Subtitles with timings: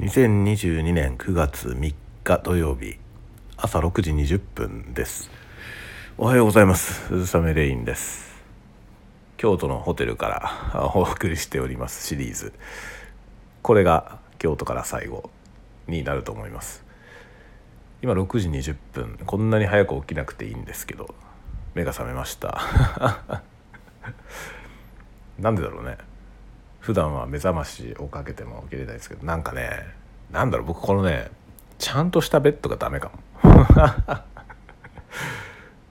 [0.00, 2.98] 2022年9月3日土曜日
[3.56, 5.28] 朝6時20分です。
[6.16, 7.08] おはようございます。
[7.08, 8.40] 鈴雨レインです。
[9.38, 10.28] 京都のホテルか
[10.72, 12.52] らお送りしておりますシリーズ。
[13.60, 15.30] これが京都から最後
[15.88, 16.84] になると思います。
[18.00, 21.12] 今6時20分こんなに早く起きなくていいんですけど
[21.74, 22.62] 目が覚めました。
[25.40, 25.98] なんでだろうね。
[26.88, 29.68] 普段は目覚ましをかけても起きれないですけどなんかね
[30.30, 31.30] なんだろう僕このね
[31.78, 33.18] ちゃんとしたベッドがダメかも。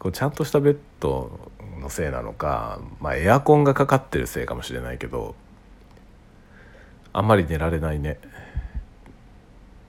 [0.00, 5.34] こうちゃんとしたベッドのせいなのか、まあ、エアコンがかかってるせいかもしれないけど
[7.12, 8.18] あんまり寝られないね。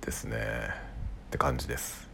[0.00, 0.36] ですね。
[0.38, 2.08] って感じです。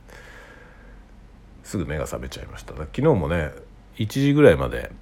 [1.63, 3.51] すぐ目が覚めちゃいました昨日もね
[3.97, 4.93] 1時ぐらいまで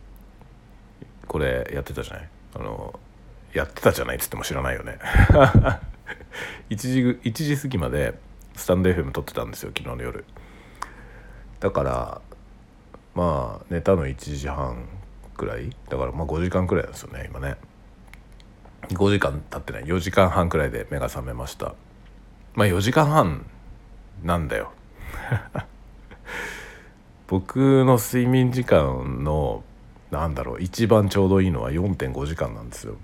[1.27, 2.29] これやってたじゃない？
[2.55, 3.01] あの
[3.53, 4.99] やってたじゃないっつっても知らないよね。
[6.71, 8.19] 1時1時過ぎまで
[8.57, 10.25] スタンド FM 撮ってたんですよ昨日の夜。
[11.61, 12.21] だから
[13.15, 14.89] まあ寝たの1時半
[15.37, 15.71] くらい。
[15.89, 17.57] だからまあ5時間くらいですよね今ね。
[18.89, 19.85] 5時間経ってない。
[19.85, 21.75] 4時間半くらいで目が覚めました。
[22.55, 23.47] まあ4時間半
[24.23, 24.73] なんだよ。
[27.29, 29.63] 僕の睡眠時間の
[30.11, 32.97] なんだろう一番ちょうどいいのは4.5時間なんですよ。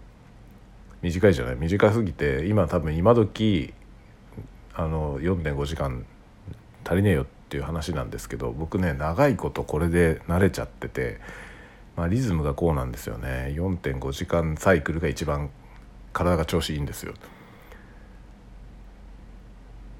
[1.02, 1.56] 短いじゃない？
[1.56, 3.72] 短すぎて今多分今時
[4.74, 6.04] あの4.5時間
[6.84, 11.20] 足りねえよっていう話なんですけど僕ね長いことこれで慣れちゃってて、
[11.96, 15.50] まあ、リズムがこうなんですよね4.5時間サイクルが一番
[16.12, 17.14] 体が調子いいんですよ。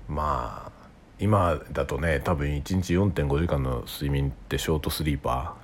[0.08, 0.72] まあ
[1.20, 5.56] 今だとね多分1日4.5時間の睡眠ってショートスリーパ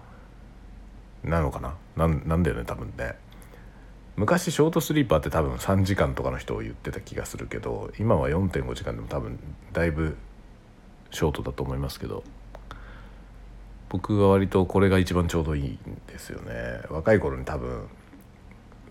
[1.24, 1.74] ーなのかな？
[1.96, 3.16] なんだよね多分ね。
[4.17, 9.39] 昔ショートスリーパーって多分3時間とかの人を言ってた気がするけど今は4.5時間でも多分
[9.73, 10.17] だいぶ
[11.11, 12.23] ショートだと思いますけど
[13.89, 17.89] 僕は割とこれが一番ちょうどいいんですよね若い頃に多分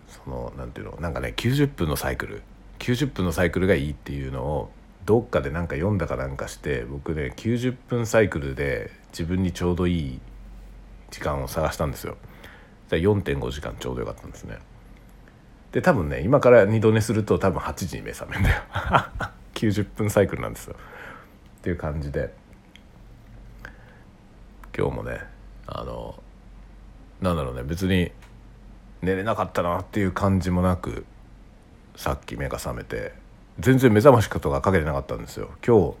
[0.08, 2.42] その何ていうのなんかね90分のサイクル
[2.78, 4.70] 90分のサイクルがいいっていうのを
[5.06, 10.20] どっかで何か読んだかなんかして僕ね90分サイクルで自分にちょうどいい
[11.10, 12.16] 時間を探したんですよ。
[12.90, 14.58] 4.5時間ちょうどよかったんですね。
[15.74, 18.62] で多分ね今から二度寝すると多分8時に目覚めるんだよ。
[19.54, 20.76] 90分サイクルなんですよ。
[20.76, 22.32] っていう感じで。
[24.76, 25.18] 今日もね
[25.66, 26.22] あの
[27.20, 28.12] なんだろうね別に
[29.02, 31.06] 寝れなかったなっていう感じもなく
[31.96, 33.12] さっき目が覚めて
[33.58, 35.50] 全然目覚ましとかかけてなかったんですよ。
[35.66, 35.94] 今日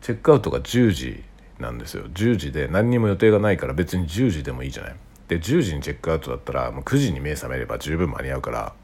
[0.00, 1.22] チェックアウトが10時
[1.60, 2.06] なんですよ。
[2.06, 4.96] 10時で何にも予定がないから別に10時でもいいじゃない。
[5.28, 8.74] で10時にチェックアウトだったらもう9時に目覚めれば十分間に合うから。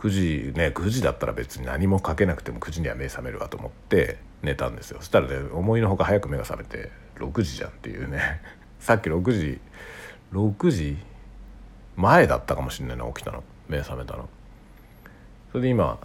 [0.00, 4.98] 9時ね9時だったら別に何もかけなくても9時には目覚めるわと思って寝たんですよ。
[5.00, 8.40] そしたらね思いのほか早く目が覚めて6時じゃんっていうね。
[8.80, 9.60] さっき6時
[10.32, 10.96] 6時
[11.96, 13.44] 前だったかもしんないな起きたの。
[13.68, 14.30] 目覚めたの。
[15.52, 15.98] それで今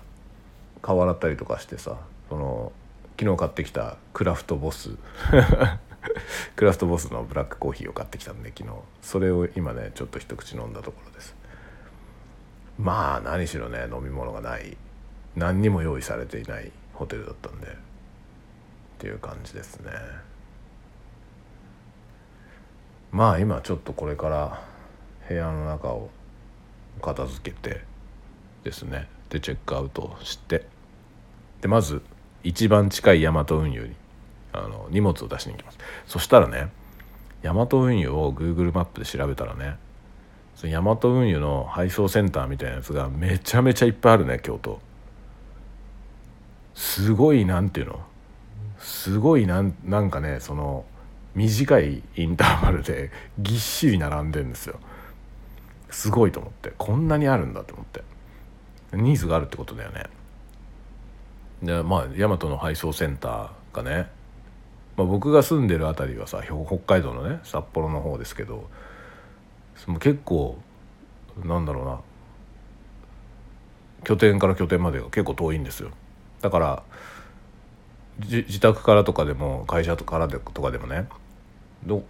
[0.82, 1.96] 顔洗ったりとかしてさ
[2.28, 2.74] その
[3.18, 4.90] 昨日買ってきたクラフトボス。
[6.56, 8.76] クラフトボスのブラックコーヒーを買ってきたんで昨日。
[9.02, 11.36] それを今ねちょっと一口飲んだところです。
[12.78, 14.78] まあ何しろね飲み物がない。
[15.36, 17.68] 何にも用意されていないホテルだったんで。
[17.68, 17.70] っ
[18.98, 19.92] ていう感じですね。
[23.12, 24.64] まあ今ちょっとこれから
[25.28, 26.10] 部屋の中を
[27.02, 27.82] 片付けて
[28.64, 29.08] ですね。
[29.30, 30.66] でチェックアウトして。
[31.62, 32.02] でまず
[32.44, 33.96] 一番近い大和運輸に
[34.58, 35.78] あの荷物を出しに行きます。
[36.08, 36.70] そしたらね
[37.42, 39.78] ヤマト運輸を Google マップで調べたらね
[40.56, 44.80] そのヤマト運輸の配送センターみたいなやつがめちゃめちゃいっぱいあるね京都。
[46.74, 48.00] すごいなんていうの？
[48.80, 50.86] すごいなんなんかねその
[51.34, 54.80] 短いインターバルでぎっしり並んでんですよ。
[55.90, 56.74] すごいと思って。
[56.78, 58.04] こんなにあるんだと思って。
[58.94, 60.06] ニーズがあるってことだよね。
[61.64, 64.10] でまあ大和の配送センターがね
[64.98, 68.70] まあ、僕が住んでる辺りはさ北海道のね札幌の方ですけど
[70.00, 70.58] 結構
[71.44, 72.00] なんだろうな
[74.06, 75.92] 拠点から拠点までが結構遠いんですよ。
[76.42, 76.84] だから
[78.20, 81.08] 自宅からとかでも会社からでとかでもね
[81.86, 82.04] ど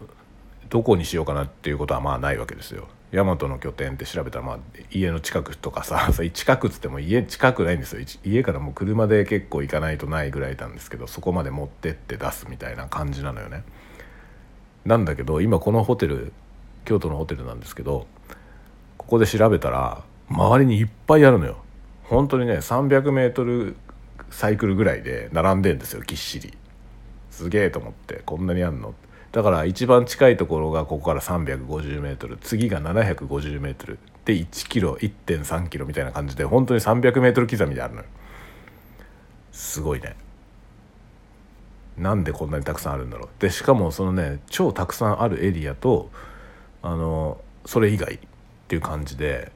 [0.84, 2.88] こにしようかなっていうことはまあないわけですよ。
[3.16, 4.60] 大和の拠点って調べたらまあ
[4.92, 8.06] 家の近くとかさ 近くっつっても家近くないんですよ。
[8.26, 13.64] 家からもう車で結構行かないとないぐらいなんですけどそこまで持ってって出すみたいな感じなのよね。
[14.86, 16.34] なんだけど今このホテル
[16.84, 18.06] 京都のホテルなんですけど
[18.98, 21.64] ここで調べたら周りにいっぱいあるのよ。
[22.04, 23.76] 本当にね 300m
[24.30, 26.58] サイクルぐらいで並んでんですよぎっしり。
[27.32, 28.94] すげえと思ってこんなにあんの
[29.36, 38.06] だから一番近いところがここから 350m 次が 750m で 1km1.3km みたいな感じで本当に 300m 刻みであるのよ。
[39.52, 40.16] すごいね。
[41.98, 43.30] なんでこんなにたくさんあるんだろう。
[43.40, 46.10] でしかもそのね超たくさんあるエリアと
[46.82, 48.20] あのそれ以外っ
[48.70, 49.52] ていう感じで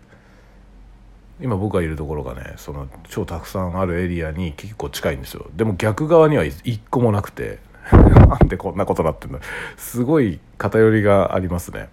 [1.40, 5.50] 今僕がいるところがねその超たくさんあるエリアに結構近いんですよ。
[5.56, 7.69] でも逆側には一個もなくて
[8.28, 9.40] なんでこんなことなってんの？
[9.78, 11.90] すごい偏りがありますね。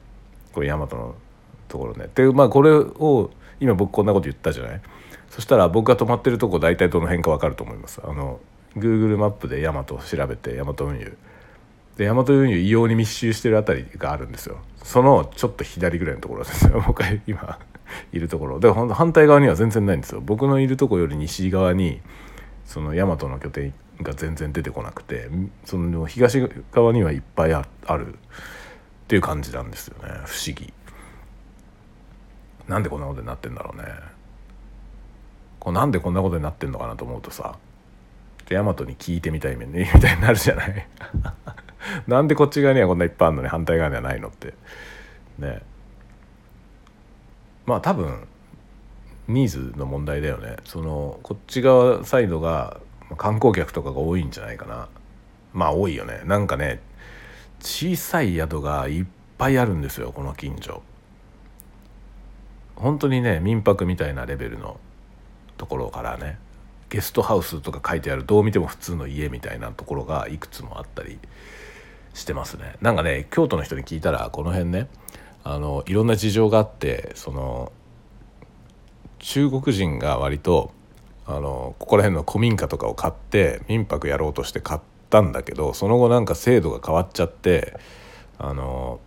[0.53, 1.15] これ大和の
[1.69, 2.09] ところね。
[2.15, 4.81] でまあこれを今僕こんなこと言ったじゃない？
[5.31, 8.01] そしたら僕が泊まってるとこ大体どの辺か分かると思います。
[8.05, 8.41] あの
[8.77, 11.17] Google マップで大和を調べて大和運輸。
[11.97, 14.59] で大和運輸異様に密集してるあたりがあるんですよ。
[14.83, 16.83] そのちょっと左ぐらいのところですよ。
[16.87, 17.59] 僕が今
[18.13, 18.61] いるところ。
[18.61, 20.21] で反対側には全然ないんですよ。
[20.25, 22.01] 僕のいるとこより西側に
[22.65, 23.73] その大和の拠点
[24.03, 25.29] が全然出てこなくて
[25.65, 27.65] その東側にはいっぱいあ
[27.97, 28.17] るっ
[29.09, 30.09] ていう感じなんですよね。
[30.25, 30.73] 不思議。
[32.67, 33.85] なんでこんなことになってんだろうね。
[35.61, 37.59] こうなんでこんなことになってんのかなと思うとさ
[38.49, 40.89] 大和に聞いてみたい みたいになるじゃない。
[42.07, 44.55] なんでこっち側にはこんないっぱいあるのに反対側にはないのって。
[45.39, 45.63] ね。
[47.65, 48.27] まあ多分
[49.29, 50.57] ニーズの問題だよね。
[50.65, 52.81] そのこっち側サイドが
[53.17, 54.89] 観光客とかが多いんじゃないかな。
[55.53, 56.23] まあ多いよね。
[56.25, 56.81] なんかね
[57.61, 59.05] 小さい宿がいっ
[59.39, 60.83] ぱいあるんですよこの近所。
[62.75, 64.79] 本当にね民泊みたいなレベルの
[65.57, 66.39] ところからね
[66.91, 71.19] ゲストハウスとか書いてあるどう見ても普通の家みたいなところがいくつもあったり
[72.13, 72.77] してますね。
[72.81, 74.89] なんかね京都の人に聞いたらこの辺ね
[75.43, 77.73] あのいろんな事情があってその
[79.19, 80.71] 中国人が割と
[81.27, 84.81] あのここら辺の古民家とかを買って民泊やろうとして買っ
[85.11, 87.79] たんだけどその後なんか制度が変わっちゃって
[88.39, 89.01] あの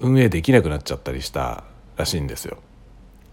[0.00, 1.64] 運営できなくなっちゃったりした
[1.96, 2.58] らしいんですよ。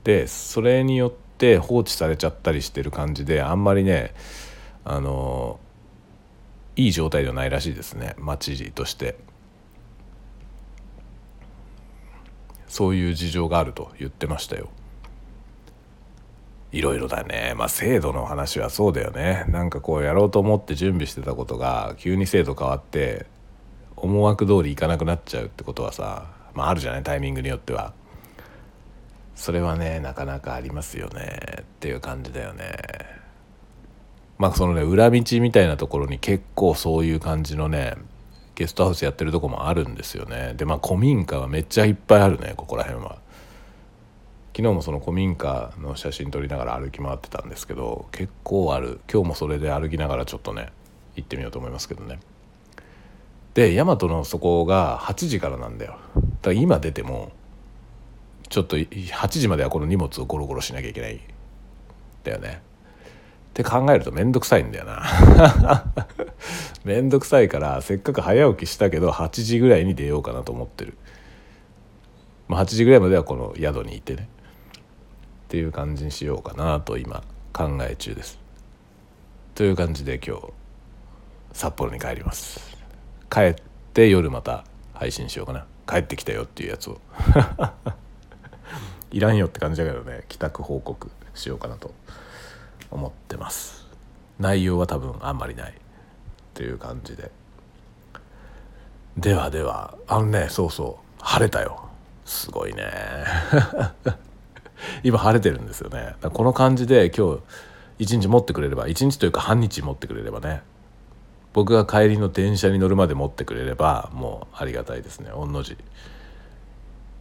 [0.03, 4.13] でそれによって放置されちゃったりしてる感じであんまりね
[4.85, 5.59] あの
[6.75, 9.17] いい状態ではないらしいですね町として。
[12.67, 14.69] そういう事情があると言ってましたよ。
[16.71, 17.53] いろいろだね。
[17.55, 19.45] まあ制度の話はそうだよね。
[19.47, 23.25] なんかこうやろうと思って準備してたことが急に制度変わって
[23.95, 27.03] 思惑通りいかなくなっちゃうってことはさまああるじゃない？
[27.03, 27.93] タイミングによっては。
[29.35, 31.39] それはねなかなかありますよね。
[31.61, 32.75] っていう感じだよね。
[34.37, 37.95] まあそのね裏道みたいなところに結構そういう感じのね
[38.55, 40.53] ゲストハウスやってるとこもあるんですよね。
[40.57, 43.19] でまあ古民家はめっちゃいっぱいあるねここら辺は。
[44.57, 48.99] 昨日もその古民家の写真撮りながら歩き回ってたんですけど結構ある。
[49.07, 50.69] 今日もそれで歩きながらちょっとね
[51.15, 52.17] 行ってみようと思いますけどね。
[53.53, 55.99] で大和のそこが8時からなんだよ。
[56.15, 57.33] だから今出ても
[58.49, 61.21] ちょっと8時まではこの荷物をゴロゴロしなきゃいけない
[62.23, 62.63] だよね。
[63.49, 65.03] って考えると面倒くさいんだよな。
[66.83, 70.97] 面倒くさいからせっかく早起きしたけど8時ぐらいに出ようかなと思ってる、
[72.47, 74.27] まあ、8時ぐらいまではこの宿にいてね。
[75.47, 77.23] っていう感じにしようかなと今
[77.53, 78.37] 考え中です。
[79.55, 80.43] という感じで今日
[81.53, 82.77] 札幌に帰ります。
[83.29, 83.55] 帰っ
[83.93, 85.65] て夜また配信しようかな。
[85.87, 86.99] 帰ってきたよっていうやつを。
[89.11, 91.93] いらんよって感じだけどね帰宅報告しようかなと
[92.91, 93.87] 思ってます
[94.39, 95.73] 内容は多分あんまりないっ
[96.53, 97.31] ていう感じで
[99.17, 101.87] ではではあのねそうそう晴れたよ
[102.25, 102.83] すごいね
[105.03, 106.15] 今晴れてるんですよね。
[106.21, 107.41] この感じで今日
[107.99, 110.61] 一日持ってくれれば一日というか半日持ってくれればね
[111.53, 115.31] 僕が帰りの電車に乗るまで持ってくれればもうありがたいですね。
[115.33, 115.77] 御の字。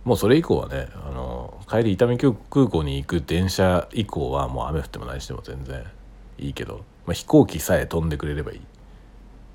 [0.05, 2.33] もうそれ以降はねあの帰り伊丹空
[2.69, 5.83] 港に行く電車以降はもう雨降っても何しても全然
[6.39, 8.61] いいけど、まあ、飛行機さえ飛んでくれればいい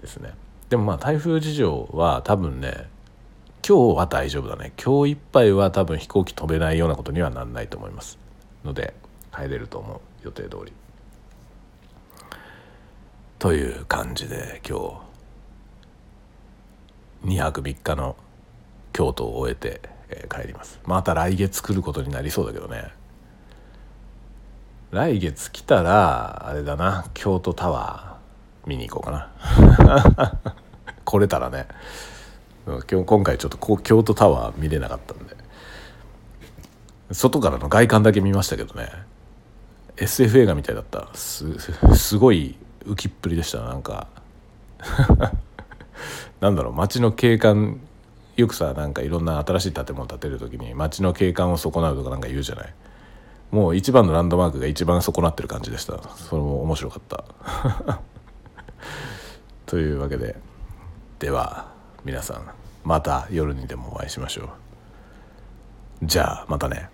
[0.01, 0.33] ですね。
[0.69, 2.89] でもまあ台風事情は多分ね
[3.67, 4.73] 今日は大丈夫だね。
[4.83, 8.17] 今日いっぱいは多分飛行機飛べないようなことにはなんないと思います
[8.63, 8.95] ので
[9.33, 10.73] 帰れると思う予定通り。
[13.37, 15.01] という感じで今
[17.23, 18.15] 日2泊3日の
[18.93, 20.79] 京都を終えて、え、帰ります。
[20.85, 22.91] また来月来ることになりそうだけどね。
[24.91, 27.05] 来月来たらあれだな。
[27.13, 29.29] 京都タワー見に行こうか
[29.85, 30.43] な。
[31.05, 31.67] 来れたらね。
[32.65, 35.35] 今日今回ちょっと京都タワー見れなかったんで。
[37.11, 38.89] 外からの外観だけ見ましたけどね。
[39.97, 41.09] SF 映画みたいだった。
[41.13, 41.45] す
[41.95, 44.07] すごい浮きっぷりでしたなんか。
[46.39, 47.79] なんだろう街の景観
[48.35, 52.73] よくさなんかいろんな新しい建物建てる時に街の景観を損なうとかなんか言うじゃない。
[53.51, 56.01] もう一番のランドマークが一番損なってる感じでした。
[56.15, 57.99] それも面白かった。
[59.65, 60.37] というわけで。
[61.19, 61.70] では。
[62.03, 62.51] 皆さん
[62.83, 64.45] また夜にでもお会いしましょ
[66.01, 66.05] う。
[66.05, 66.89] じゃあまたね。